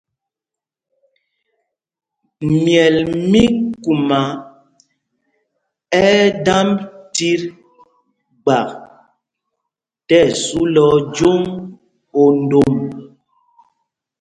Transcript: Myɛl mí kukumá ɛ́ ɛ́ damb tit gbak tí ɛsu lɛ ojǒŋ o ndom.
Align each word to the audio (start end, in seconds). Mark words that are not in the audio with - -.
Myɛl 2.61 2.95
mí 3.31 3.41
kukumá 3.83 4.19
ɛ́ 6.01 6.07
ɛ́ 6.19 6.27
damb 6.45 6.73
tit 7.15 7.41
gbak 8.43 8.69
tí 10.07 10.15
ɛsu 10.27 10.59
lɛ 10.73 10.81
ojǒŋ 10.95 11.39
o 12.21 12.23
ndom. 12.41 12.73